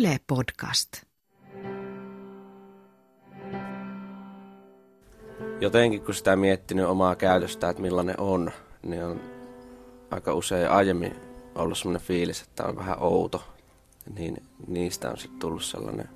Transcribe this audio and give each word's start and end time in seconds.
Yle 0.00 0.16
Podcast. 0.26 0.88
Jotenkin 5.60 6.02
kun 6.02 6.14
sitä 6.14 6.36
miettinyt 6.36 6.86
omaa 6.86 7.16
käytöstä, 7.16 7.68
että 7.68 7.82
millainen 7.82 8.20
on, 8.20 8.50
niin 8.82 9.04
on 9.04 9.20
aika 10.10 10.34
usein 10.34 10.70
aiemmin 10.70 11.14
ollut 11.54 11.78
sellainen 11.78 12.06
fiilis, 12.06 12.42
että 12.42 12.64
on 12.64 12.76
vähän 12.76 13.02
outo. 13.02 13.44
Niin 14.14 14.42
niistä 14.66 15.10
on 15.10 15.16
sitten 15.16 15.38
tullut 15.38 15.64
sellainen 15.64 16.08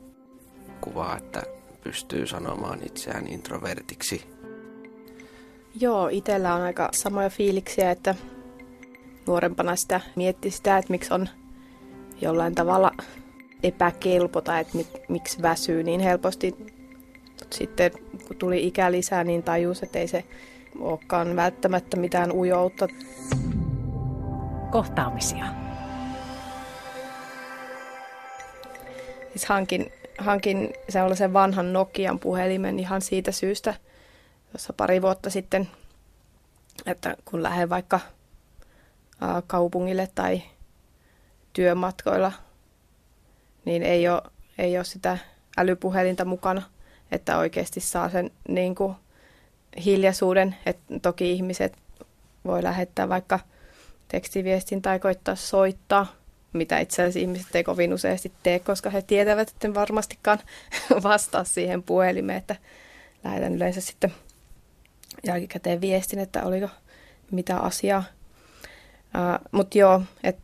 kuva, 0.80 1.16
että 1.16 1.42
pystyy 1.82 2.26
sanomaan 2.26 2.78
itseään 2.86 3.26
introvertiksi. 3.26 4.26
Joo, 5.80 6.08
itsellä 6.08 6.54
on 6.54 6.62
aika 6.62 6.88
samoja 6.92 7.30
fiiliksiä, 7.30 7.90
että 7.90 8.14
nuorempana 9.26 9.76
sitä 9.76 10.00
mietti 10.16 10.50
sitä, 10.50 10.78
että 10.78 10.90
miksi 10.90 11.14
on 11.14 11.28
jollain 12.20 12.54
tavalla 12.54 12.90
epäkelpo 13.64 14.40
tai 14.40 14.60
että 14.60 14.76
mik, 14.76 14.88
miksi 15.08 15.42
väsyy 15.42 15.82
niin 15.82 16.00
helposti. 16.00 16.56
Sitten 17.50 17.90
kun 18.26 18.36
tuli 18.36 18.66
ikä 18.66 18.92
lisää, 18.92 19.24
niin 19.24 19.42
tajus, 19.42 19.82
että 19.82 19.98
ei 19.98 20.08
se 20.08 20.24
olekaan 20.78 21.36
välttämättä 21.36 21.96
mitään 21.96 22.32
ujoutta. 22.32 22.88
Kohtaamisia. 24.70 25.44
Siis 29.30 29.46
hankin, 29.46 29.92
hankin 30.18 30.72
sellaisen 30.88 31.32
vanhan 31.32 31.72
Nokian 31.72 32.18
puhelimen 32.18 32.78
ihan 32.78 33.00
siitä 33.02 33.32
syystä, 33.32 33.74
jossa 34.52 34.72
pari 34.72 35.02
vuotta 35.02 35.30
sitten, 35.30 35.68
että 36.86 37.16
kun 37.24 37.42
lähden 37.42 37.70
vaikka 37.70 38.00
kaupungille 39.46 40.08
tai 40.14 40.42
työmatkoilla, 41.52 42.32
niin 43.64 43.82
ei 43.82 44.08
ole, 44.08 44.22
ei 44.58 44.78
ole 44.78 44.84
sitä 44.84 45.18
älypuhelinta 45.56 46.24
mukana, 46.24 46.62
että 47.12 47.38
oikeasti 47.38 47.80
saa 47.80 48.10
sen 48.10 48.30
niin 48.48 48.74
kuin 48.74 48.94
hiljaisuuden. 49.84 50.56
että 50.66 50.98
toki 51.02 51.32
ihmiset 51.32 51.76
voi 52.44 52.62
lähettää 52.62 53.08
vaikka 53.08 53.40
tekstiviestin 54.08 54.82
tai 54.82 54.98
koittaa 54.98 55.34
soittaa, 55.34 56.06
mitä 56.52 56.78
itse 56.78 57.02
asiassa 57.02 57.20
ihmiset 57.20 57.54
ei 57.56 57.64
kovin 57.64 57.94
useasti 57.94 58.32
tee, 58.42 58.58
koska 58.58 58.90
he 58.90 59.02
tietävät, 59.02 59.48
että 59.48 59.74
varmastikaan 59.74 60.38
vastaa 61.02 61.44
siihen 61.44 61.82
puhelimeen, 61.82 62.38
että 62.38 62.56
lähetän 63.24 63.54
yleensä 63.54 63.80
sitten 63.80 64.14
jälkikäteen 65.26 65.80
viestin, 65.80 66.18
että 66.18 66.42
oliko 66.42 66.68
mitä 67.30 67.58
asiaa. 67.58 68.04
Uh, 69.04 69.48
Mutta 69.52 69.78
joo, 69.78 70.02
että 70.22 70.42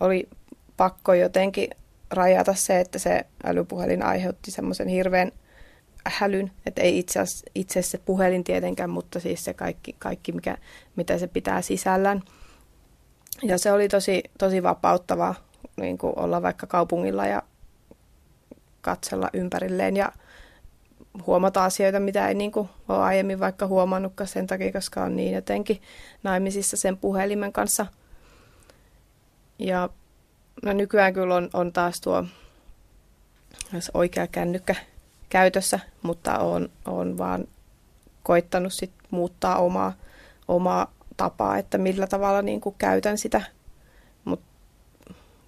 oli 0.00 0.28
pakko 0.76 1.14
jotenkin 1.14 1.70
rajata 2.10 2.54
se, 2.54 2.80
että 2.80 2.98
se 2.98 3.26
älypuhelin 3.44 4.02
aiheutti 4.02 4.50
semmoisen 4.50 4.88
hirveän 4.88 5.32
hälyn, 6.04 6.50
että 6.66 6.82
ei 6.82 6.98
itse, 6.98 7.20
asiassa, 7.20 7.46
itse 7.54 7.82
se 7.82 7.98
puhelin 7.98 8.44
tietenkään, 8.44 8.90
mutta 8.90 9.20
siis 9.20 9.44
se 9.44 9.54
kaikki, 9.54 9.96
kaikki 9.98 10.32
mikä, 10.32 10.56
mitä 10.96 11.18
se 11.18 11.26
pitää 11.26 11.62
sisällään. 11.62 12.22
Ja 13.42 13.58
se 13.58 13.72
oli 13.72 13.88
tosi, 13.88 14.22
tosi 14.38 14.62
vapauttavaa 14.62 15.34
niin 15.76 15.98
kuin 15.98 16.18
olla 16.18 16.42
vaikka 16.42 16.66
kaupungilla 16.66 17.26
ja 17.26 17.42
katsella 18.80 19.30
ympärilleen 19.32 19.96
ja 19.96 20.12
huomata 21.26 21.64
asioita, 21.64 22.00
mitä 22.00 22.28
ei 22.28 22.34
niin 22.34 22.52
kuin 22.52 22.68
ole 22.88 22.98
aiemmin 22.98 23.40
vaikka 23.40 23.66
huomannutkaan 23.66 24.28
sen 24.28 24.46
takia, 24.46 24.72
koska 24.72 25.02
on 25.02 25.16
niin 25.16 25.34
jotenkin 25.34 25.82
naimisissa 26.22 26.76
sen 26.76 26.96
puhelimen 26.96 27.52
kanssa. 27.52 27.86
Ja 29.58 29.88
no 30.62 30.72
nykyään 30.72 31.14
kyllä 31.14 31.34
on, 31.34 31.50
on 31.52 31.72
taas 31.72 32.00
tuo 32.00 32.24
oikea 33.94 34.26
kännykkä 34.26 34.74
käytössä, 35.28 35.80
mutta 36.02 36.38
on, 36.38 36.68
on 36.84 37.18
vaan 37.18 37.48
koittanut 38.22 38.72
sit 38.72 38.92
muuttaa 39.10 39.58
omaa, 39.58 39.92
omaa 40.48 40.92
tapaa, 41.16 41.58
että 41.58 41.78
millä 41.78 42.06
tavalla 42.06 42.42
niin 42.42 42.60
kuin 42.60 42.74
käytän 42.78 43.18
sitä. 43.18 43.42
Mutta 44.24 44.46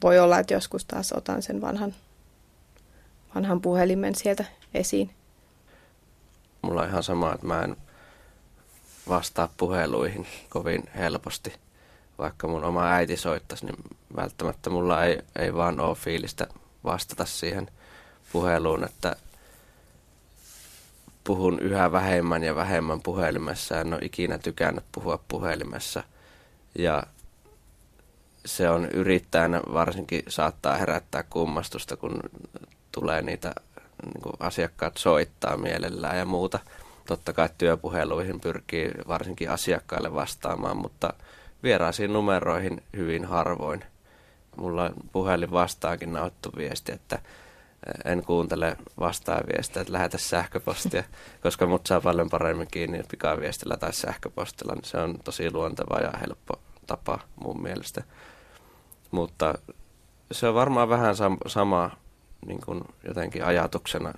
voi 0.03 0.19
olla, 0.19 0.39
että 0.39 0.55
joskus 0.55 0.85
taas 0.85 1.13
otan 1.13 1.43
sen 1.43 1.61
vanhan, 1.61 1.95
vanhan 3.35 3.61
puhelimen 3.61 4.15
sieltä 4.15 4.45
esiin 4.75 5.11
mulla 6.63 6.83
on 6.83 6.89
ihan 6.89 7.03
sama, 7.03 7.35
että 7.35 7.47
mä 7.47 7.63
en 7.63 7.77
vastaa 9.09 9.49
puheluihin 9.57 10.27
kovin 10.49 10.83
helposti. 10.97 11.53
Vaikka 12.19 12.49
mun 12.49 12.65
oma 12.65 12.91
äiti 12.91 13.17
soittaisi, 13.17 13.67
niin 13.67 13.77
välttämättä 14.17 14.71
mulla 14.71 15.05
ei, 15.05 15.19
ei 15.39 15.55
vaan 15.55 15.81
ole 15.81 15.95
fiilistä 15.97 16.47
vastata 16.85 17.25
siihen 17.25 17.69
puheluun, 18.33 18.85
että 18.85 19.17
puhun 21.25 21.59
yhä 21.61 21.93
vähemmän 21.93 22.45
ja 22.45 22.55
vähemmän 22.55 23.03
puhelimessa. 23.03 23.81
En 23.81 23.95
ole 23.95 24.03
ikinä 24.03 24.39
tykännyt 24.39 24.85
puhua 24.93 25.19
puhelimessa. 25.29 26.05
Ja 26.79 27.03
se 28.47 28.71
on 28.71 28.85
yrittäjänä 28.85 29.61
varsinkin 29.73 30.23
saattaa 30.29 30.77
herättää 30.77 31.23
kummastusta, 31.23 31.97
kun 31.97 32.21
tulee 32.93 33.23
niitä 33.23 33.53
niin 34.05 34.23
kuin 34.23 34.35
asiakkaat 34.41 34.97
soittaa 34.97 35.57
mielellään 35.57 36.19
ja 36.19 36.25
muuta. 36.25 36.59
Totta 37.07 37.33
kai 37.33 37.49
työpuheluihin 37.59 38.41
pyrkii 38.41 38.91
varsinkin 39.09 39.51
asiakkaille 39.51 40.15
vastaamaan, 40.15 40.77
mutta 40.77 41.15
vieraisiin 41.63 42.13
numeroihin 42.13 42.83
hyvin 42.97 43.25
harvoin. 43.25 43.85
Mulla 44.57 44.91
puhelin 45.13 45.51
vastaakin 45.51 46.13
nauttu 46.13 46.51
viesti, 46.57 46.93
että 46.93 47.19
en 48.05 48.25
kuuntele 48.25 48.77
vastaaviestiä, 49.01 49.83
että 49.83 49.93
lähetä 49.93 50.19
sähköpostia, 50.19 51.05
koska 51.43 51.67
mut 51.67 51.87
saa 51.87 52.01
paljon 52.01 52.31
paremmin 52.31 52.69
kiinni 52.71 53.03
pikaviestillä 53.11 53.77
tai 53.77 53.93
sähköpostilla, 53.93 54.75
niin 54.75 54.85
se 54.85 54.99
on 54.99 55.19
tosi 55.25 55.53
luonteva 55.53 55.99
ja 55.99 56.13
helppo 56.21 56.61
tapa 56.87 57.19
mun 57.45 57.63
mielestä. 57.63 58.03
Mutta 59.11 59.55
se 60.33 60.49
on 60.49 60.55
varmaan 60.55 60.89
vähän 60.89 61.15
sam- 61.15 61.49
sama 61.49 61.91
niin 62.47 62.61
kuin 62.61 62.85
jotenkin 63.09 63.45
ajatuksena 63.45 64.13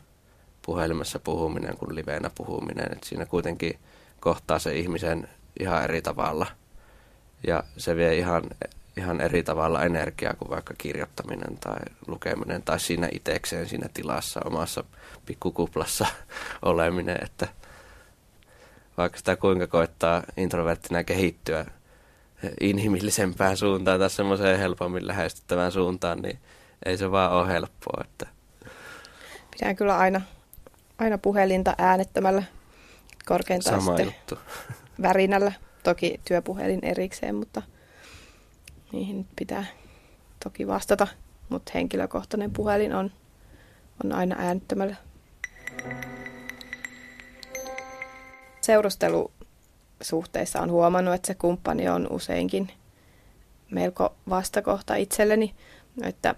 puhelimessa 0.67 1.19
puhuminen 1.19 1.77
kuin 1.77 1.95
liveenä 1.95 2.31
puhuminen. 2.35 2.93
Et 2.93 3.05
siinä 3.05 3.27
kuitenkin 3.27 3.79
kohtaa 4.21 4.59
se 4.59 4.77
ihmisen 4.77 5.29
ihan 5.61 5.85
eri 5.85 6.03
tavalla. 6.03 6.47
Ja 7.47 7.65
se 7.77 7.97
vie 7.97 8.17
ihan, 8.17 8.43
ihan 8.97 9.21
eri 9.21 9.43
tavalla 9.43 9.83
energiaa 9.83 10.35
kuin 10.35 10.51
vaikka 10.51 10.75
kirjoittaminen 10.79 11.59
tai 11.59 11.79
lukeminen 12.07 12.63
tai 12.63 12.81
siinä 12.81 13.09
itekseen 13.13 13.69
siinä 13.69 13.89
tilassa 13.95 14.41
omassa 14.45 14.85
pikkukuplassa 15.27 16.07
oleminen. 16.63 17.19
Että 17.25 17.49
vaikka 18.97 19.19
sitä 19.19 19.37
kuinka 19.37 19.67
koittaa 19.67 20.23
introverttina 20.37 21.05
kehittyä 21.05 21.67
inhimillisempään 22.61 23.57
suuntaan 23.57 24.01
tai 24.01 24.11
semmoiseen 24.11 24.59
helpommin 24.59 25.07
lähestyttävään 25.07 25.73
suuntaan, 25.73 26.23
niin 26.23 26.39
ei 26.85 26.97
se 26.97 27.11
vaan 27.11 27.33
ole 27.33 27.49
helppoa. 27.49 28.05
Että. 28.05 28.27
Pidän 29.51 29.77
kyllä 29.77 29.99
aina, 29.99 30.21
aina 30.99 31.19
puhelinta 31.19 31.75
äänettömällä, 31.79 32.43
korkeintaan 33.27 33.81
Sama 33.81 33.97
sitten 33.97 34.07
juttu. 34.07 34.39
värinällä. 35.03 35.53
Toki 35.83 36.21
työpuhelin 36.25 36.79
erikseen, 36.83 37.35
mutta 37.35 37.63
niihin 38.95 39.27
pitää 39.37 39.65
toki 40.45 40.67
vastata. 40.67 41.07
Mutta 41.49 41.73
henkilökohtainen 41.75 42.51
puhelin 42.51 42.95
on, 42.95 43.11
on 44.05 44.13
aina 44.13 44.37
äänettömällä. 44.39 44.97
Seurustelusuhteissa 48.61 50.61
on 50.61 50.71
huomannut, 50.71 51.15
että 51.15 51.27
se 51.27 51.35
kumppani 51.35 51.89
on 51.89 52.09
useinkin 52.11 52.71
melko 53.71 54.15
vastakohta 54.29 54.95
itselleni, 54.95 55.55
että 56.03 56.35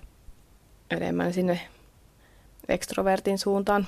enemmän 0.90 1.32
sinne 1.32 1.60
ekstrovertin 2.68 3.38
suuntaan. 3.38 3.86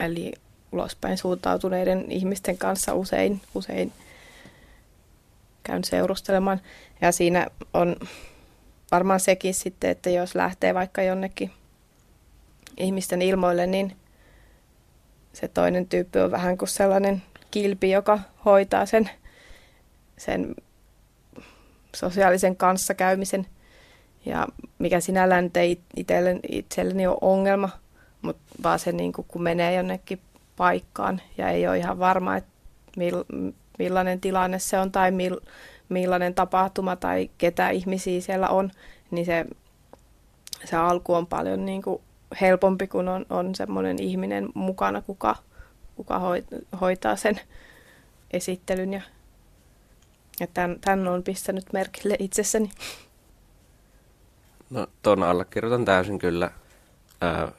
Eli 0.00 0.32
ulospäin 0.72 1.18
suuntautuneiden 1.18 2.12
ihmisten 2.12 2.58
kanssa 2.58 2.94
usein, 2.94 3.40
usein 3.54 3.92
käyn 5.62 5.84
seurustelemaan. 5.84 6.60
Ja 7.00 7.12
siinä 7.12 7.46
on 7.74 7.96
varmaan 8.92 9.20
sekin 9.20 9.54
sitten, 9.54 9.90
että 9.90 10.10
jos 10.10 10.34
lähtee 10.34 10.74
vaikka 10.74 11.02
jonnekin 11.02 11.50
ihmisten 12.76 13.22
ilmoille, 13.22 13.66
niin 13.66 13.96
se 15.32 15.48
toinen 15.48 15.86
tyyppi 15.86 16.18
on 16.18 16.30
vähän 16.30 16.58
kuin 16.58 16.68
sellainen 16.68 17.22
kilpi, 17.50 17.90
joka 17.90 18.20
hoitaa 18.44 18.86
sen, 18.86 19.10
sen 20.16 20.54
sosiaalisen 21.96 22.56
kanssakäymisen– 22.56 23.46
ja 24.26 24.46
mikä 24.78 25.00
sinällään 25.00 25.44
nyt 25.44 25.56
ei 25.56 25.80
itselleni, 25.96 26.40
itselleni 26.48 27.06
ole 27.06 27.18
ongelma, 27.20 27.68
mutta 28.22 28.42
vaan 28.62 28.78
se 28.78 28.92
niin 28.92 29.12
kuin, 29.12 29.26
kun 29.28 29.42
menee 29.42 29.74
jonnekin 29.74 30.20
paikkaan 30.56 31.20
ja 31.38 31.48
ei 31.48 31.68
ole 31.68 31.78
ihan 31.78 31.98
varma, 31.98 32.36
että 32.36 32.50
millainen 33.80 34.20
tilanne 34.20 34.58
se 34.58 34.78
on 34.78 34.92
tai 34.92 35.12
millainen 35.88 36.34
tapahtuma 36.34 36.96
tai 36.96 37.30
ketä 37.38 37.70
ihmisiä 37.70 38.20
siellä 38.20 38.48
on, 38.48 38.70
niin 39.10 39.26
se 39.26 39.46
se 40.64 40.76
alku 40.76 41.14
on 41.14 41.26
paljon 41.26 41.66
niin 41.66 41.82
kuin 41.82 42.02
helpompi, 42.40 42.86
kun 42.86 43.08
on, 43.08 43.26
on 43.30 43.54
semmoinen 43.54 44.02
ihminen 44.02 44.48
mukana, 44.54 45.02
kuka, 45.02 45.36
kuka 45.96 46.20
hoitaa 46.80 47.16
sen 47.16 47.40
esittelyn. 48.30 48.92
Ja, 48.92 49.00
ja 50.40 50.46
tämän, 50.46 50.80
tämän 50.80 51.08
on 51.08 51.22
pistänyt 51.22 51.72
merkille 51.72 52.16
itsessäni. 52.18 52.70
No 54.70 54.86
tuon 55.02 55.22
allekirjoitan 55.22 55.84
täysin 55.84 56.18
kyllä. 56.18 56.50
Ää, 57.20 57.52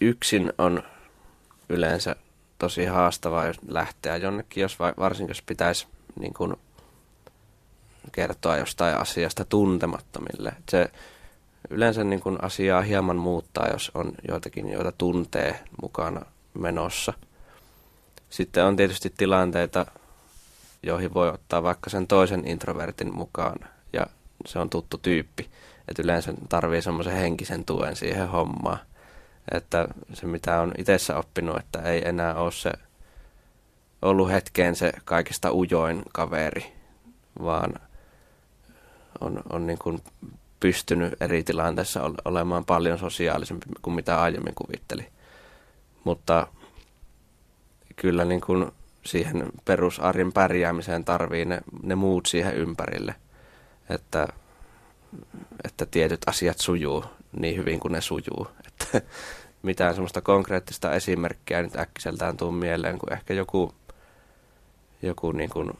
yksin 0.00 0.52
on 0.58 0.82
yleensä 1.68 2.16
tosi 2.58 2.84
haastavaa 2.84 3.46
jos 3.46 3.56
lähteä 3.68 4.16
jonnekin, 4.16 4.60
jos 4.60 4.78
varsinkin 4.78 5.30
jos 5.30 5.42
pitäisi 5.42 5.86
niin 6.20 6.34
kuin, 6.34 6.56
kertoa 8.12 8.56
jostain 8.56 8.96
asiasta 8.96 9.44
tuntemattomille. 9.44 10.52
Se 10.68 10.90
yleensä 11.70 12.04
niin 12.04 12.20
kuin 12.20 12.44
asiaa 12.44 12.82
hieman 12.82 13.16
muuttaa, 13.16 13.68
jos 13.72 13.90
on 13.94 14.12
joitakin, 14.28 14.68
joita 14.68 14.92
tuntee 14.92 15.60
mukana 15.82 16.26
menossa. 16.54 17.12
Sitten 18.30 18.64
on 18.64 18.76
tietysti 18.76 19.12
tilanteita, 19.16 19.86
joihin 20.82 21.14
voi 21.14 21.28
ottaa 21.28 21.62
vaikka 21.62 21.90
sen 21.90 22.06
toisen 22.06 22.46
introvertin 22.46 23.14
mukaan, 23.14 23.56
ja 23.92 24.06
se 24.46 24.58
on 24.58 24.70
tuttu 24.70 24.98
tyyppi. 24.98 25.50
Että 25.88 26.02
yleensä 26.02 26.34
tarvii 26.48 26.82
semmoisen 26.82 27.16
henkisen 27.16 27.64
tuen 27.64 27.96
siihen 27.96 28.28
hommaan. 28.28 28.78
Että 29.52 29.88
se 30.12 30.26
mitä 30.26 30.60
on 30.60 30.72
itsessä 30.78 31.16
oppinut, 31.16 31.56
että 31.56 31.82
ei 31.82 32.08
enää 32.08 32.34
ole 32.34 32.52
se 32.52 32.72
ollut 34.02 34.30
hetkeen 34.30 34.76
se 34.76 34.92
kaikista 35.04 35.52
ujoin 35.52 36.02
kaveri, 36.12 36.72
vaan 37.42 37.74
on, 39.20 39.42
on 39.52 39.66
niin 39.66 39.78
kuin 39.78 40.02
pystynyt 40.60 41.22
eri 41.22 41.42
tilanteissa 41.42 42.00
olemaan 42.24 42.64
paljon 42.64 42.98
sosiaalisempi 42.98 43.66
kuin 43.82 43.94
mitä 43.94 44.22
aiemmin 44.22 44.54
kuvitteli. 44.54 45.06
Mutta 46.04 46.46
kyllä 47.96 48.24
niin 48.24 48.40
kuin 48.40 48.72
siihen 49.04 49.46
perusarjen 49.64 50.32
pärjäämiseen 50.32 51.04
tarvii 51.04 51.44
ne, 51.44 51.60
ne 51.82 51.94
muut 51.94 52.26
siihen 52.26 52.54
ympärille, 52.54 53.14
että, 53.90 54.28
että 55.64 55.86
tietyt 55.86 56.20
asiat 56.26 56.58
sujuu 56.58 57.04
niin 57.36 57.56
hyvin 57.56 57.80
kuin 57.80 57.92
ne 57.92 58.00
sujuu. 58.00 58.48
Mitään 59.62 59.94
semmoista 59.94 60.20
konkreettista 60.20 60.92
esimerkkiä 60.92 61.62
nyt 61.62 61.76
äkkiseltään 61.76 62.36
tuu 62.36 62.52
mieleen, 62.52 62.98
kuin 62.98 63.12
ehkä 63.12 63.34
joku, 63.34 63.74
joku 65.02 65.32
niin 65.32 65.50
kuin, 65.50 65.70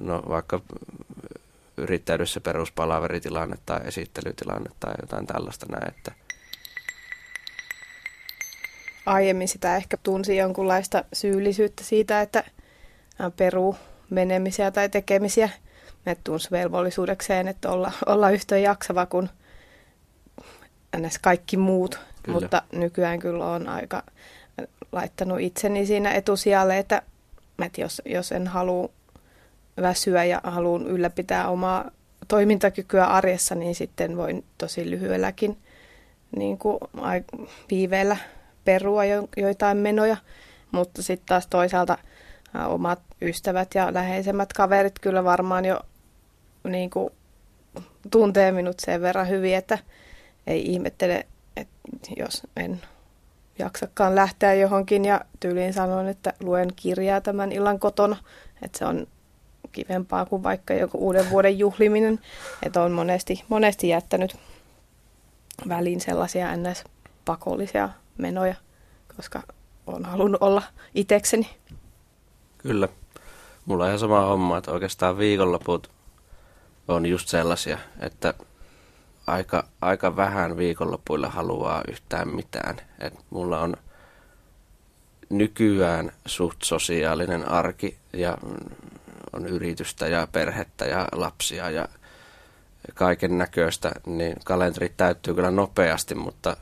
no 0.00 0.22
vaikka 0.28 0.60
yrittäjyydessä 1.76 2.40
peruspalaveritilanne 2.40 3.56
tai 3.66 3.80
esittelytilanne 3.84 4.70
tai 4.80 4.94
jotain 5.00 5.26
tällaista 5.26 5.66
näin, 5.66 5.88
että 5.88 6.12
Aiemmin 9.06 9.48
sitä 9.48 9.76
ehkä 9.76 9.96
tunsi 10.02 10.36
jonkunlaista 10.36 11.04
syyllisyyttä 11.12 11.84
siitä, 11.84 12.20
että 12.20 12.44
peru 13.36 13.76
menemisiä 14.10 14.70
tai 14.70 14.88
tekemisiä. 14.88 15.48
Ne 16.04 16.16
tunsi 16.24 16.50
velvollisuudekseen, 16.50 17.48
että 17.48 17.70
olla, 17.70 17.92
olla 18.06 18.30
yhtä 18.30 18.58
jaksava 18.58 19.06
kuin 19.06 19.28
ns. 20.96 21.18
kaikki 21.18 21.56
muut. 21.56 22.00
Kyllä. 22.22 22.40
Mutta 22.40 22.62
nykyään 22.72 23.18
kyllä 23.18 23.46
on 23.46 23.68
aika 23.68 24.02
laittanut 24.92 25.40
itseni 25.40 25.86
siinä 25.86 26.12
etusijalle, 26.12 26.78
että, 26.78 27.02
että 27.64 27.80
jos, 27.80 28.02
jos 28.04 28.32
en 28.32 28.46
halua 28.46 28.88
väsyä 29.80 30.24
ja 30.24 30.40
haluan 30.44 30.86
ylläpitää 30.86 31.48
omaa 31.48 31.90
toimintakykyä 32.28 33.04
arjessa, 33.04 33.54
niin 33.54 33.74
sitten 33.74 34.16
voin 34.16 34.44
tosi 34.58 34.90
lyhyelläkin 34.90 35.58
niin 36.36 36.58
kuin 36.58 36.78
viiveellä 37.70 38.16
perua 38.64 39.04
jo, 39.04 39.28
joitain 39.36 39.76
menoja. 39.76 40.16
Mutta 40.72 41.02
sitten 41.02 41.26
taas 41.26 41.46
toisaalta 41.46 41.98
ä, 42.56 42.66
omat 42.68 43.00
ystävät 43.22 43.74
ja 43.74 43.94
läheisemmät 43.94 44.52
kaverit 44.52 44.98
kyllä 44.98 45.24
varmaan 45.24 45.64
jo 45.64 45.80
niin 46.68 46.90
kuin, 46.90 47.10
tuntee 48.10 48.52
minut 48.52 48.80
sen 48.80 49.02
verran 49.02 49.28
hyvin, 49.28 49.56
että 49.56 49.78
ei 50.46 50.72
ihmettele, 50.72 51.26
että 51.56 51.88
jos 52.16 52.42
en 52.56 52.80
jaksakaan 53.58 54.14
lähteä 54.14 54.54
johonkin 54.54 55.04
ja 55.04 55.20
tyyliin 55.40 55.72
sanon, 55.72 56.08
että 56.08 56.32
luen 56.40 56.68
kirjaa 56.76 57.20
tämän 57.20 57.52
illan 57.52 57.78
kotona, 57.78 58.16
että 58.62 58.78
se 58.78 58.84
on 58.84 59.06
kivempaa 59.72 60.26
kuin 60.26 60.42
vaikka 60.42 60.74
joku 60.74 60.98
uuden 60.98 61.30
vuoden 61.30 61.58
juhliminen. 61.58 62.20
Että 62.62 62.82
on 62.82 62.92
monesti, 62.92 63.44
monesti 63.48 63.88
jättänyt 63.88 64.36
väliin 65.68 66.00
sellaisia 66.00 66.56
ns. 66.56 66.84
pakollisia 67.24 67.88
menoja, 68.18 68.54
koska 69.16 69.42
on 69.86 70.04
halunnut 70.04 70.42
olla 70.42 70.62
itekseni. 70.94 71.50
Kyllä. 72.58 72.88
Mulla 73.66 73.84
on 73.84 73.88
ihan 73.88 73.98
sama 73.98 74.20
homma, 74.20 74.58
että 74.58 74.70
oikeastaan 74.70 75.18
viikonloput 75.18 75.90
on 76.88 77.06
just 77.06 77.28
sellaisia, 77.28 77.78
että 78.00 78.34
aika, 79.26 79.64
aika 79.80 80.16
vähän 80.16 80.56
viikonlopuilla 80.56 81.28
haluaa 81.28 81.82
yhtään 81.88 82.28
mitään. 82.28 82.76
Et 82.98 83.14
mulla 83.30 83.60
on 83.60 83.76
nykyään 85.30 86.12
suht 86.26 86.62
sosiaalinen 86.62 87.48
arki 87.48 87.98
ja 88.12 88.38
on 89.32 89.46
yritystä 89.46 90.06
ja 90.06 90.28
perhettä 90.32 90.84
ja 90.84 91.08
lapsia 91.12 91.70
ja 91.70 91.88
kaiken 92.94 93.38
näköistä, 93.38 93.92
niin 94.06 94.36
kalenteri 94.44 94.92
täyttyy 94.96 95.34
kyllä 95.34 95.50
nopeasti, 95.50 96.14
mutta 96.14 96.56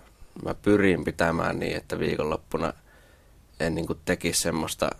mä 0.45 0.55
pyrin 0.55 1.05
pitämään 1.05 1.59
niin, 1.59 1.77
että 1.77 1.99
viikonloppuna 1.99 2.73
en 3.61 3.75
niin 3.75 3.87
tekisi 4.05 4.41
semmoista, 4.43 4.91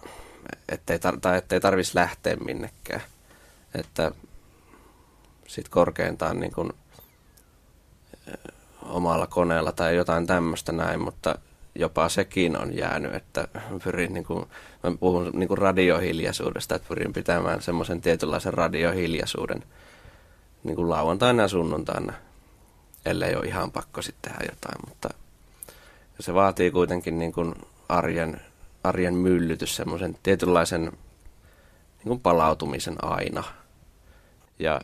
ettei, 0.69 0.97
tar- 0.97 1.21
tai 1.21 1.39
ettei 1.39 1.61
tarvitsisi 1.61 1.99
lähteä 1.99 2.37
minnekään. 2.37 3.03
Että 3.75 4.13
sit 5.47 5.69
korkeintaan 5.69 6.41
niin 6.41 6.53
kuin, 6.53 6.73
omalla 8.83 9.27
koneella 9.27 9.73
tai 9.73 9.97
jotain 9.97 10.27
tämmöistä 10.27 10.73
näin, 10.73 11.01
mutta 11.01 11.39
jopa 11.75 12.09
sekin 12.09 12.59
on 12.59 12.77
jäänyt, 12.77 13.15
että 13.15 13.49
pyrin, 13.85 14.15
niin 14.15 14.25
kuin, 14.25 14.47
mä 14.83 14.97
puhun 15.01 15.31
niin 15.35 15.49
kuin 15.49 15.59
radiohiljaisuudesta, 15.59 16.75
että 16.75 16.89
pyrin 16.89 17.13
pitämään 17.13 17.63
semmoisen 17.63 18.01
tietynlaisen 18.01 18.55
radiohiljaisuuden 18.55 19.65
niin 20.65 20.77
kuin 20.77 20.91
lauantaina 20.91 21.43
ja 21.43 21.49
sunnuntaina, 21.49 22.13
ellei 23.07 23.35
ole 23.35 23.47
ihan 23.47 23.71
pakko 23.71 24.03
sitten 24.03 24.33
tehdä 24.33 24.53
jotain, 24.53 24.89
mutta 24.89 25.09
se 26.21 26.35
vaatii 26.35 26.71
kuitenkin 26.71 27.19
niin 27.19 27.33
kuin 27.33 27.55
arjen, 27.89 28.41
arjen 28.85 29.15
myllytys, 29.15 29.77
semmoisen 29.77 30.19
tietynlaisen 30.23 30.83
niin 30.83 32.09
kuin 32.09 32.21
palautumisen 32.21 33.05
aina. 33.05 33.45
Ja 34.59 34.81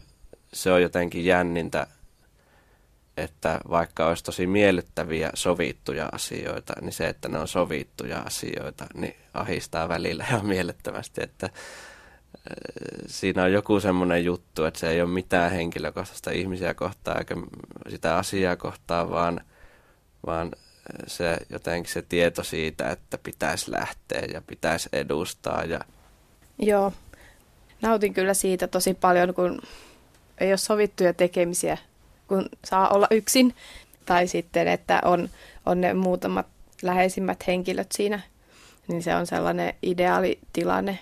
se 0.52 0.72
on 0.72 0.82
jotenkin 0.82 1.24
jännintä 1.24 1.86
että 3.16 3.60
vaikka 3.70 4.06
olisi 4.06 4.24
tosi 4.24 4.46
miellyttäviä 4.46 5.30
sovittuja 5.34 6.08
asioita, 6.12 6.72
niin 6.80 6.92
se, 6.92 7.08
että 7.08 7.28
ne 7.28 7.38
on 7.38 7.48
sovittuja 7.48 8.18
asioita, 8.18 8.86
niin 8.94 9.16
ahistaa 9.34 9.88
välillä 9.88 10.24
ihan 10.28 10.46
mielettömästi, 10.46 11.22
että 11.22 11.46
äh, 11.46 11.52
siinä 13.06 13.42
on 13.42 13.52
joku 13.52 13.80
semmoinen 13.80 14.24
juttu, 14.24 14.64
että 14.64 14.80
se 14.80 14.88
ei 14.88 15.00
ole 15.02 15.10
mitään 15.10 15.50
henkilökohtaista 15.50 16.30
ihmisiä 16.30 16.74
kohtaa 16.74 17.18
eikä 17.18 17.36
sitä 17.88 18.16
asiaa 18.16 18.56
kohtaa, 18.56 19.10
vaan, 19.10 19.40
vaan 20.26 20.52
se 21.06 21.38
jotenkin 21.50 21.92
se 21.92 22.02
tieto 22.02 22.42
siitä, 22.42 22.90
että 22.90 23.18
pitäisi 23.18 23.72
lähteä 23.72 24.22
ja 24.32 24.42
pitäisi 24.46 24.88
edustaa. 24.92 25.64
Ja... 25.64 25.80
Joo, 26.58 26.92
nautin 27.82 28.14
kyllä 28.14 28.34
siitä 28.34 28.66
tosi 28.68 28.94
paljon, 28.94 29.34
kun 29.34 29.62
ei 30.38 30.50
ole 30.50 30.56
sovittuja 30.56 31.14
tekemisiä 31.14 31.78
kun 32.28 32.48
saa 32.64 32.88
olla 32.88 33.06
yksin. 33.10 33.54
Tai 34.06 34.26
sitten, 34.26 34.68
että 34.68 35.00
on, 35.04 35.28
on 35.66 35.80
ne 35.80 35.94
muutamat 35.94 36.46
läheisimmät 36.82 37.46
henkilöt 37.46 37.92
siinä. 37.92 38.20
Niin 38.88 39.02
se 39.02 39.14
on 39.14 39.26
sellainen 39.26 39.74
ideaalitilanne 39.82 40.98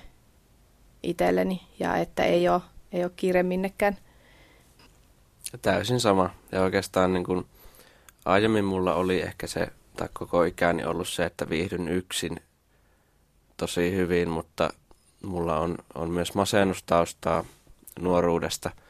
itselleni 1.03 1.63
ja 1.79 1.97
että 1.97 2.25
ei 2.25 2.49
ole, 2.49 2.61
ei 2.93 3.05
ole 3.05 3.13
kiire 3.17 3.43
minnekään. 3.43 3.97
Täysin 5.63 6.01
sama. 6.01 6.31
Ja 6.53 6.63
oikeastaan 6.63 7.13
niin 7.13 7.25
kuin 7.25 7.47
aiemmin 8.25 8.65
mulla 8.65 8.95
oli 8.95 9.21
ehkä 9.21 9.47
se, 9.47 9.69
tai 9.97 10.09
koko 10.13 10.45
ikäni 10.45 10.85
ollut 10.85 11.09
se, 11.09 11.25
että 11.25 11.49
viihdyn 11.49 11.89
yksin 11.89 12.41
tosi 13.57 13.93
hyvin, 13.93 14.31
mutta 14.31 14.71
mulla 15.23 15.59
on, 15.59 15.79
on 15.95 16.11
myös 16.11 16.35
masennustaustaa 16.35 17.45
nuoruudesta– 18.01 18.71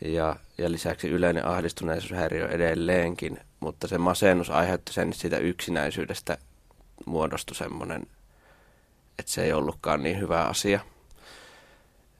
ja, 0.00 0.36
ja 0.58 0.70
lisäksi 0.70 1.08
yleinen 1.08 1.46
ahdistuneisuushäiriö 1.46 2.48
edelleenkin, 2.48 3.38
mutta 3.60 3.88
se 3.88 3.98
masennus 3.98 4.50
aiheutti 4.50 4.92
sen, 4.92 5.12
siitä 5.12 5.38
yksinäisyydestä 5.38 6.38
muodostui 7.06 7.56
semmoinen, 7.56 8.02
että 9.18 9.32
se 9.32 9.44
ei 9.44 9.52
ollutkaan 9.52 10.02
niin 10.02 10.20
hyvä 10.20 10.44
asia. 10.44 10.80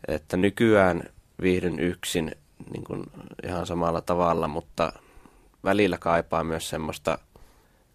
Että 0.08 0.36
nykyään 0.36 1.02
viihdyn 1.42 1.80
yksin 1.80 2.32
niin 2.72 2.84
kuin 2.84 3.04
ihan 3.46 3.66
samalla 3.66 4.00
tavalla, 4.00 4.48
mutta 4.48 4.92
välillä 5.64 5.98
kaipaa 5.98 6.44
myös 6.44 6.68
semmoista, 6.68 7.18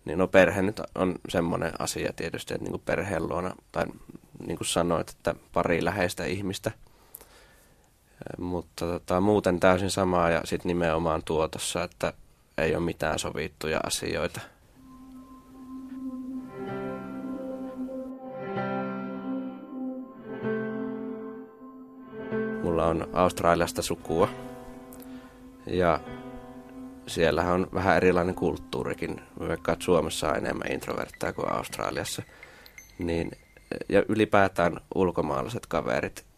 niin 0.05 0.17
no 0.17 0.27
perhe 0.27 0.61
nyt 0.61 0.81
on 0.95 1.15
semmoinen 1.29 1.71
asia 1.79 2.13
tietysti, 2.15 2.53
että 2.53 2.63
niin 2.63 2.71
kuin 2.71 2.83
perheen 2.85 3.27
luona, 3.27 3.55
tai 3.71 3.85
niin 4.47 4.57
kuin 4.57 4.67
sanoit, 4.67 5.09
että 5.09 5.35
pari 5.53 5.85
läheistä 5.85 6.25
ihmistä, 6.25 6.71
mutta 8.37 8.85
tota, 8.85 9.21
muuten 9.21 9.59
täysin 9.59 9.91
samaa 9.91 10.29
ja 10.29 10.41
sitten 10.45 10.67
nimenomaan 10.67 11.21
tuotossa, 11.25 11.83
että 11.83 12.13
ei 12.57 12.75
ole 12.75 12.83
mitään 12.83 13.19
sovittuja 13.19 13.79
asioita. 13.85 14.41
Mulla 22.63 22.85
on 22.85 23.07
Australiasta 23.13 23.81
sukua 23.81 24.29
ja 25.67 25.99
siellä 27.07 27.51
on 27.51 27.67
vähän 27.73 27.97
erilainen 27.97 28.35
kulttuurikin, 28.35 29.21
vaikka 29.39 29.75
Suomessa 29.79 30.29
on 30.29 30.37
enemmän 30.37 30.71
introvertteja 30.71 31.33
kuin 31.33 31.51
Australiassa. 31.51 32.23
Niin, 32.99 33.31
ja 33.89 34.03
ylipäätään 34.09 34.79
ulkomaalaiset 34.95 35.65
kaverit 35.65 36.28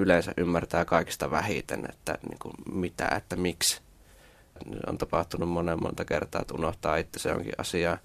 yleensä 0.00 0.32
ymmärtää 0.36 0.84
kaikista 0.84 1.30
vähiten, 1.30 1.84
että 1.88 2.18
niin 2.28 2.38
kuin 2.38 2.54
mitä, 2.72 3.08
että 3.16 3.36
miksi. 3.36 3.80
On 4.86 4.98
tapahtunut 4.98 5.48
monen 5.48 5.82
monta 5.82 6.04
kertaa, 6.04 6.40
että 6.40 6.54
unohtaa 6.54 6.96
itse 6.96 7.18
se 7.18 7.32
onkin 7.32 7.52
asiaa, 7.58 7.98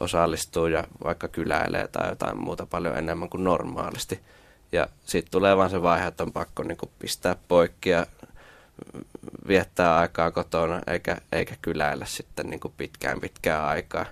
osallistuu 0.00 0.66
ja 0.66 0.84
vaikka 1.04 1.28
kyläilee 1.28 1.88
tai 1.88 2.08
jotain 2.08 2.38
muuta 2.38 2.66
paljon 2.66 2.98
enemmän 2.98 3.28
kuin 3.28 3.44
normaalisti. 3.44 4.20
Ja 4.72 4.86
sitten 5.04 5.30
tulee 5.30 5.56
vaan 5.56 5.70
se 5.70 5.82
vaihe, 5.82 6.06
että 6.06 6.22
on 6.22 6.32
pakko 6.32 6.62
niin 6.62 6.78
kuin 6.78 6.90
pistää 6.98 7.36
poikki 7.48 7.90
ja 7.90 8.06
viettää 9.48 9.96
aikaa 9.96 10.30
kotona 10.30 10.80
eikä, 10.86 11.16
eikä 11.32 11.54
kyläillä 11.62 12.04
sitten 12.06 12.46
niin 12.50 12.60
kuin 12.60 12.74
pitkään 12.76 13.20
pitkään 13.20 13.64
aikaa. 13.64 14.06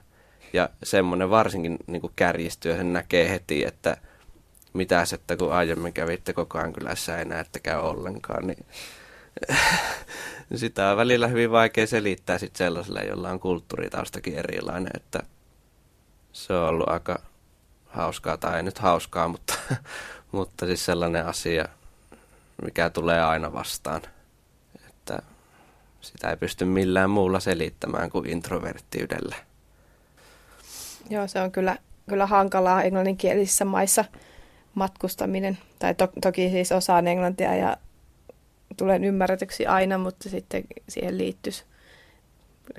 Ja 0.53 0.69
semmoinen 0.83 1.31
varsinkin 1.31 1.77
niin 1.87 2.01
kuin 2.01 2.13
kärjistyy 2.17 2.71
ja 2.71 2.77
sen 2.77 2.93
näkee 2.93 3.31
heti, 3.31 3.65
että 3.65 3.97
mitäs, 4.73 5.12
että 5.12 5.37
kun 5.37 5.53
aiemmin 5.53 5.93
kävitte 5.93 6.33
koko 6.33 6.59
ajan 6.59 6.73
kylässä 6.73 7.19
ei 7.19 7.25
näettekään 7.25 7.83
ollenkaan, 7.83 8.47
niin 8.47 8.67
sitä 10.55 10.91
on 10.91 10.97
välillä 10.97 11.29
hyvin 11.29 11.50
vaikea 11.50 11.87
selittää 11.87 12.39
sit 12.39 12.57
sellaiselle, 12.57 13.00
jolla 13.00 13.31
on 13.31 13.41
kulttuuritaustakin 13.41 14.39
erilainen, 14.39 14.91
että 14.97 15.23
se 16.33 16.53
on 16.53 16.69
ollut 16.69 16.89
aika 16.89 17.23
hauskaa, 17.87 18.37
tai 18.37 18.57
ei 18.57 18.62
nyt 18.62 18.79
hauskaa, 18.79 19.29
mutta, 19.29 19.55
mutta 20.33 20.67
siis 20.67 20.85
sellainen 20.85 21.27
asia, 21.27 21.65
mikä 22.65 22.91
tulee 22.91 23.25
aina 23.25 23.53
vastaan 23.53 24.03
että 25.11 25.23
sitä 26.00 26.31
ei 26.31 26.37
pysty 26.37 26.65
millään 26.65 27.11
muulla 27.11 27.41
selittämään 27.41 28.11
kuin 28.11 28.31
introverttiydellä. 28.31 29.37
Joo, 31.11 31.27
se 31.27 31.41
on 31.41 31.53
kyllä, 31.53 31.77
kyllä 32.09 32.27
hankalaa 32.27 32.83
englanninkielisissä 32.83 33.65
maissa 33.65 34.05
matkustaminen. 34.75 35.59
Tai 35.79 35.95
to, 35.95 36.09
toki 36.23 36.50
siis 36.50 36.73
osaan 36.73 37.09
englantia 37.09 37.55
ja 37.57 37.77
tulen 38.77 39.05
ymmärretyksi 39.05 39.67
aina, 39.67 39.99
mutta 39.99 40.29
sitten 40.29 40.65
siihen 40.89 41.19
liittyisi 41.19 41.65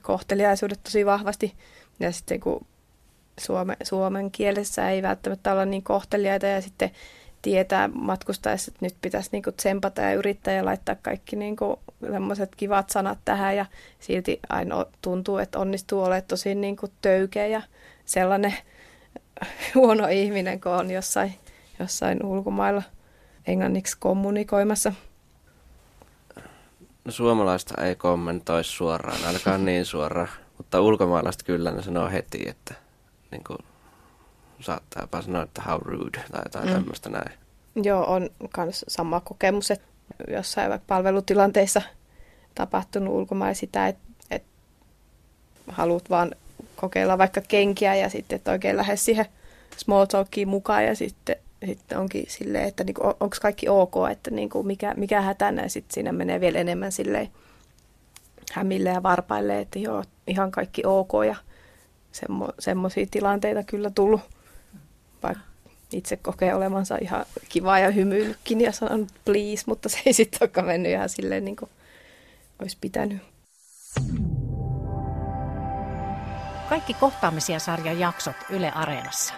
kohteliaisuudet 0.01 0.83
tosi 0.83 1.05
vahvasti. 1.05 1.53
Ja 1.99 2.11
sitten 2.11 2.39
kun 2.39 2.65
suome, 3.39 3.77
suomen 3.83 4.31
kielessä 4.31 4.89
ei 4.89 5.01
välttämättä 5.01 5.51
olla 5.51 5.65
niin 5.65 5.83
kohteliaita 5.83 6.45
ja 6.45 6.61
sitten 6.61 6.91
tietää 7.41 7.87
matkustaessa, 7.87 8.71
että 8.71 8.85
nyt 8.85 8.95
pitäisi 9.01 9.29
niinku 9.31 9.51
tsempata 9.51 10.01
ja 10.01 10.13
yrittää 10.13 10.53
ja 10.53 10.65
laittaa 10.65 10.95
kaikki 11.01 11.35
niinku 11.35 11.79
semmoiset 12.11 12.55
kivat 12.55 12.89
sanat 12.89 13.17
tähän 13.25 13.55
ja 13.55 13.65
silti 13.99 14.39
aina 14.49 14.85
tuntuu, 15.01 15.37
että 15.37 15.59
onnistuu 15.59 16.03
olemaan 16.03 16.23
tosi 16.23 16.55
niinku 16.55 16.87
töykeä 17.01 17.47
ja 17.47 17.61
sellainen 18.05 18.53
huono 19.75 20.07
ihminen, 20.07 20.61
kun 20.61 20.71
on 20.71 20.91
jossain, 20.91 21.33
jossain 21.81 22.25
ulkomailla 22.25 22.83
englanniksi 23.47 23.97
kommunikoimassa. 23.99 24.93
No, 27.05 27.11
suomalaista 27.11 27.83
ei 27.83 27.95
kommentoi 27.95 28.63
suoraan, 28.63 29.25
ainakaan 29.25 29.65
niin 29.65 29.85
suoraan, 29.85 30.29
mutta 30.57 30.81
ulkomaalaista 30.81 31.43
kyllä 31.43 31.71
ne 31.71 31.81
sanoo 31.81 32.09
heti, 32.09 32.49
että 32.49 32.73
niin 33.31 33.43
kuin, 33.47 33.59
saattaa 34.59 35.21
sanoa, 35.21 35.43
että 35.43 35.61
how 35.67 35.81
rude 35.81 36.23
tai 36.31 36.41
jotain 36.45 36.67
mm. 36.67 36.73
tämmöistä 36.73 37.09
näin. 37.09 37.31
Joo, 37.75 38.05
on 38.13 38.29
myös 38.57 38.85
sama 38.87 39.19
kokemus, 39.19 39.71
että 39.71 39.87
jossain 40.27 40.69
vaikka 40.69 40.85
palvelutilanteissa 40.87 41.81
tapahtunut 42.55 43.13
ulkomailla 43.13 43.53
sitä, 43.53 43.87
että, 43.87 44.01
että 44.31 44.49
haluat 45.67 46.09
vaan 46.09 46.31
kokeilla 46.75 47.17
vaikka 47.17 47.41
kenkiä 47.41 47.95
ja 47.95 48.09
sitten 48.09 48.35
et 48.35 48.47
oikein 48.47 48.77
lähde 48.77 48.95
siihen 48.95 49.25
small 49.77 50.05
talkiin 50.05 50.47
mukaan 50.47 50.85
ja 50.85 50.95
sitten, 50.95 51.35
sitten 51.67 51.97
onkin 51.97 52.25
silleen, 52.27 52.67
että 52.67 52.83
niinku, 52.83 53.01
onko 53.03 53.37
kaikki 53.41 53.69
ok, 53.69 53.93
että 54.11 54.31
niinku, 54.31 54.63
mikä, 54.63 54.93
mikä 54.97 55.21
hätänä 55.21 55.61
ja 55.61 55.69
sitten 55.69 55.93
siinä 55.93 56.11
menee 56.11 56.39
vielä 56.39 56.59
enemmän 56.59 56.91
silleen 56.91 57.29
hämille 58.51 58.89
ja 58.89 59.03
varpaille, 59.03 59.59
että 59.59 59.79
joo, 59.79 60.03
ihan 60.27 60.51
kaikki 60.51 60.81
ok 60.85 61.11
ja 61.27 61.35
semmo, 62.11 62.49
semmoisia 62.59 63.05
tilanteita 63.11 63.63
kyllä 63.63 63.89
tullut 63.89 64.21
vaikka 65.23 65.43
itse 65.91 66.17
kokee 66.17 66.55
olevansa 66.55 66.97
ihan 67.01 67.25
kiva 67.49 67.79
ja 67.79 67.91
hymyillytkin 67.91 68.61
ja 68.61 68.71
sanonut 68.71 69.09
please, 69.25 69.63
mutta 69.65 69.89
se 69.89 69.97
ei 70.05 70.13
sitten 70.13 70.39
olekaan 70.41 70.67
mennyt 70.67 70.91
ihan 70.91 71.09
silleen 71.09 71.45
niin 71.45 71.55
kuin 71.55 71.71
olisi 72.59 72.77
pitänyt. 72.81 73.17
Kaikki 76.69 76.93
kohtaamisia 76.93 77.59
sarjan 77.59 77.99
jaksot 77.99 78.35
Yle 78.49 78.71
Areenassa. 78.71 79.33